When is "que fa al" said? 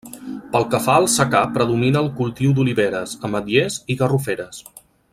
0.71-1.03